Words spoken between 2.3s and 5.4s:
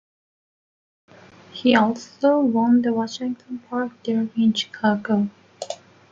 won the Washington Park Derby in Chicago.